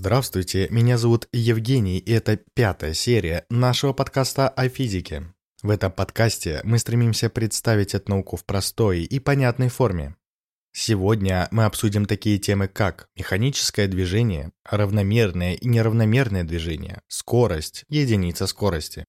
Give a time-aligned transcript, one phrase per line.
[0.00, 5.34] Здравствуйте, меня зовут Евгений, и это пятая серия нашего подкаста о физике.
[5.60, 10.14] В этом подкасте мы стремимся представить эту науку в простой и понятной форме.
[10.72, 19.04] Сегодня мы обсудим такие темы, как механическое движение, равномерное и неравномерное движение, скорость, единица скорости.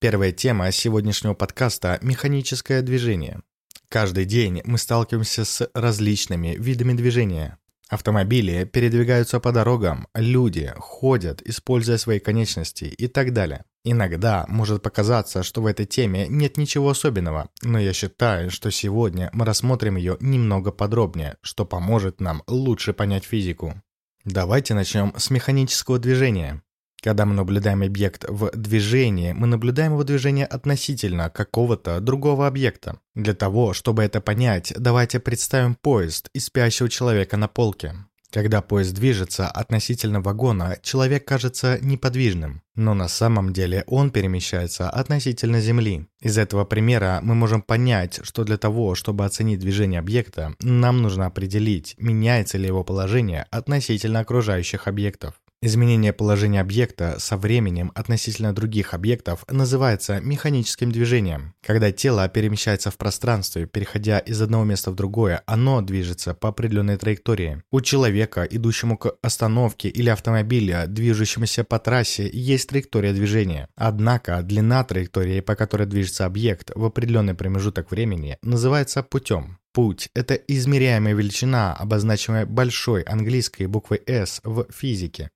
[0.00, 3.42] Первая тема сегодняшнего подкаста– механическое движение.
[3.88, 7.59] Каждый день мы сталкиваемся с различными видами движения.
[7.90, 13.64] Автомобили передвигаются по дорогам, люди ходят, используя свои конечности и так далее.
[13.82, 19.28] Иногда может показаться, что в этой теме нет ничего особенного, но я считаю, что сегодня
[19.32, 23.82] мы рассмотрим ее немного подробнее, что поможет нам лучше понять физику.
[24.24, 26.62] Давайте начнем с механического движения.
[27.02, 33.00] Когда мы наблюдаем объект в движении, мы наблюдаем его движение относительно какого-то другого объекта.
[33.14, 37.94] Для того, чтобы это понять, давайте представим поезд и спящего человека на полке.
[38.32, 45.60] Когда поезд движется относительно вагона, человек кажется неподвижным, но на самом деле он перемещается относительно
[45.60, 46.06] Земли.
[46.20, 51.26] Из этого примера мы можем понять, что для того, чтобы оценить движение объекта, нам нужно
[51.26, 55.39] определить, меняется ли его положение относительно окружающих объектов.
[55.62, 61.52] Изменение положения объекта со временем относительно других объектов называется механическим движением.
[61.60, 66.96] Когда тело перемещается в пространстве, переходя из одного места в другое, оно движется по определенной
[66.96, 67.62] траектории.
[67.70, 73.68] У человека, идущему к остановке или автомобиля, движущемуся по трассе, есть траектория движения.
[73.76, 79.58] Однако длина траектории, по которой движется объект в определенный промежуток времени, называется путем.
[79.72, 85.30] Путь– это измеряемая величина, обозначаемая большой английской буквой S в физике.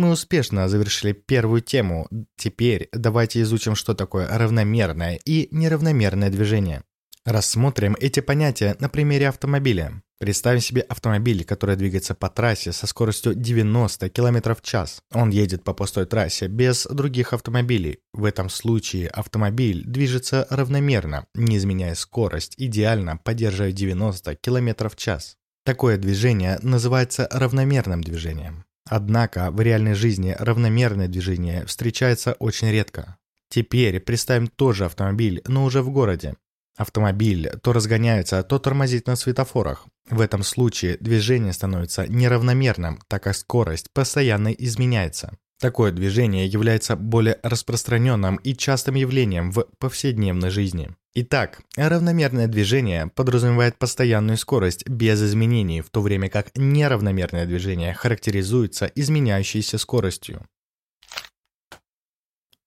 [0.00, 2.08] Мы успешно завершили первую тему.
[2.34, 6.84] Теперь давайте изучим, что такое равномерное и неравномерное движение.
[7.26, 10.02] Рассмотрим эти понятия на примере автомобиля.
[10.18, 15.02] Представим себе автомобиль, который двигается по трассе со скоростью 90 км в час.
[15.12, 17.98] Он едет по пустой трассе без других автомобилей.
[18.14, 25.36] В этом случае автомобиль движется равномерно, не изменяя скорость, идеально поддерживая 90 км в час.
[25.66, 28.64] Такое движение называется равномерным движением.
[28.90, 33.18] Однако в реальной жизни равномерное движение встречается очень редко.
[33.48, 36.34] Теперь представим тот же автомобиль, но уже в городе.
[36.76, 39.86] Автомобиль то разгоняется, то тормозит на светофорах.
[40.08, 45.38] В этом случае движение становится неравномерным, так как скорость постоянно изменяется.
[45.60, 50.96] Такое движение является более распространенным и частым явлением в повседневной жизни.
[51.12, 58.86] Итак, равномерное движение подразумевает постоянную скорость без изменений, в то время как неравномерное движение характеризуется
[58.94, 60.46] изменяющейся скоростью.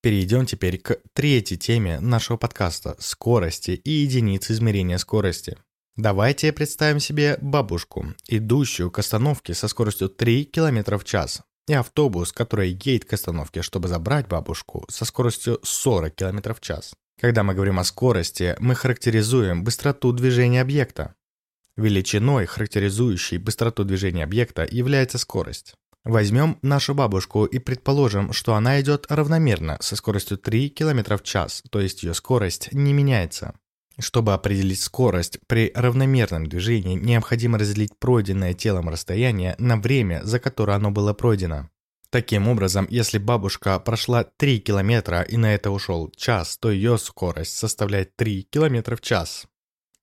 [0.02, 5.58] Перейдем теперь к третьей теме нашего подкаста– скорости и единицы измерения скорости.
[5.96, 12.32] Давайте представим себе бабушку, идущую к остановке со скоростью 3 км в час, и автобус,
[12.32, 16.94] который едет к остановке, чтобы забрать бабушку со скоростью 40 км в час.
[17.20, 21.16] Когда мы говорим о скорости, мы характеризуем быстроту движения объекта.
[21.78, 25.76] Величиной, характеризующей быстроту движения объекта, является скорость.
[26.04, 31.64] Возьмем нашу бабушку и предположим, что она идет равномерно со скоростью 3 км в час,
[31.72, 33.54] то есть ее скорость не меняется.
[34.00, 40.74] Чтобы определить скорость при равномерном движении, необходимо разделить пройденное телом расстояние на время, за которое
[40.74, 41.70] оно было пройдено.
[42.10, 47.58] Таким образом, если бабушка прошла 3 километра и на это ушел час, то ее скорость
[47.58, 49.48] составляет 3 километра в час.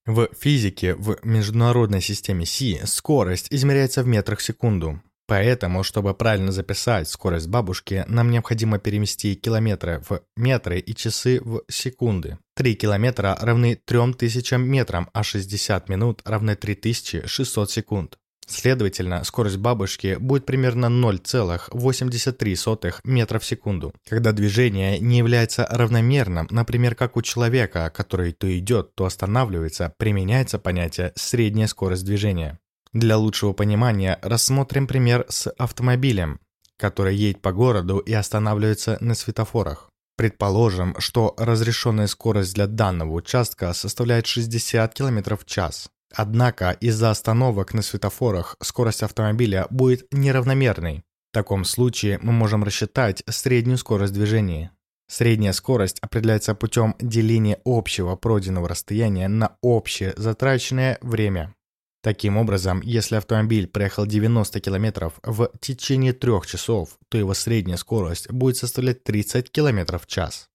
[0.05, 5.01] В физике в международной системе Си скорость измеряется в метрах в секунду.
[5.31, 11.63] Поэтому, чтобы правильно записать скорость бабушки, нам необходимо перемести километры в метры и часы в
[11.69, 12.37] секунды.
[12.57, 18.17] 3 километра равны 3000 метрам, а 60 минут равны 3600 секунд.
[18.45, 23.93] Следовательно, скорость бабушки будет примерно 0,83 метра в секунду.
[24.09, 30.59] Когда движение не является равномерным, например, как у человека, который то идет, то останавливается, применяется
[30.59, 32.59] понятие «средняя скорость движения».
[32.93, 36.41] Для лучшего понимания рассмотрим пример с автомобилем,
[36.77, 39.89] который едет по городу и останавливается на светофорах.
[40.17, 45.89] Предположим, что разрешенная скорость для данного участка составляет 60 км в час.
[46.13, 51.03] Однако из-за остановок на светофорах скорость автомобиля будет неравномерной.
[51.31, 54.71] В таком случае мы можем рассчитать среднюю скорость движения.
[55.07, 61.55] Средняя скорость определяется путем деления общего пройденного расстояния на общее затраченное время.
[62.03, 68.31] Таким образом, если автомобиль проехал 90 км в течение 3 часов, то его средняя скорость
[68.31, 70.49] будет составлять 30 км в час.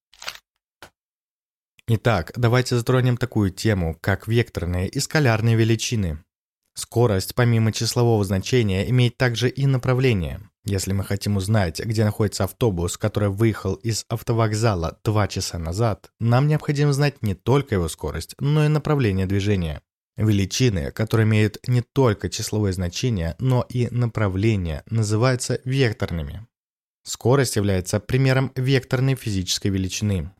[1.87, 6.19] Итак, давайте затронем такую тему, как векторные и скалярные величины.
[6.75, 10.50] Скорость, помимо числового значения, имеет также и направление.
[10.64, 16.49] Если мы хотим узнать, где находится автобус, который выехал из автовокзала 2 часа назад, нам
[16.49, 19.81] необходимо знать не только его скорость, но и направление движения.
[20.16, 26.46] Величины, которые имеют не только числовое значение, но и направление, называются векторными.
[27.04, 30.32] Скорость является примером векторной физической величины.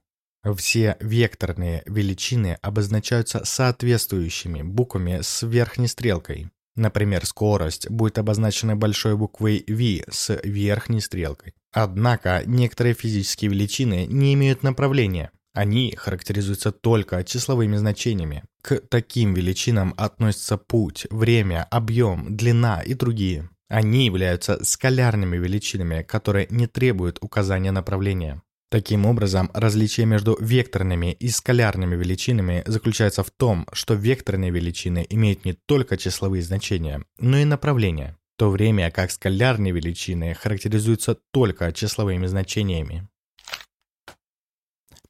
[0.57, 6.51] Все векторные величины обозначаются соответствующими буквами с верхней стрелкой.
[6.77, 11.55] Например, скорость будет обозначена большой буквой V с верхней стрелкой.
[11.73, 15.31] Однако некоторые физические величины не имеют направления.
[15.57, 18.45] Они характеризуются только числовыми значениями.
[18.61, 23.49] К таким величинам относятся путь, время, объем, длина и другие.
[23.71, 28.43] Они являются скалярными величинами, которые не требуют указания направления.
[28.71, 35.47] Таким образом, различие между векторными и скалярными величинами заключается в том, что векторные величины имеют
[35.47, 41.73] не только числовые значения, но и направления, в то время как скалярные величины характеризуются только
[41.73, 43.09] числовыми значениями.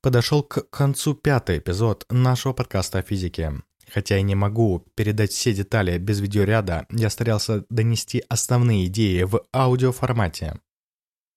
[0.06, 3.54] Подошел к концу пятый эпизод нашего подкаста о физике.
[3.92, 9.42] Хотя я не могу передать все детали без видеоряда, я старался донести основные идеи в
[9.52, 10.60] аудиоформате.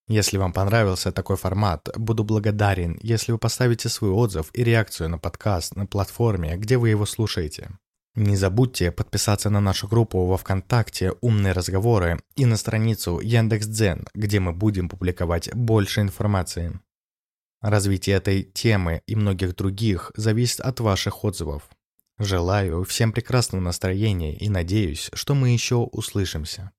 [0.07, 5.18] Если вам понравился такой формат, буду благодарен, если вы поставите свой отзыв и реакцию на
[5.18, 7.71] подкаст на платформе, где вы его слушаете.
[8.13, 14.39] Не забудьте подписаться на нашу группу во ВКонтакте «Умные разговоры» и на страницу Яндекс.Дзен, где
[14.39, 16.80] мы будем публиковать больше информации.
[17.62, 21.70] Развитие этой темы и многих других зависит от ваших отзывов.
[22.18, 26.72] Желаю всем прекрасного настроения и надеюсь, что мы еще услышимся.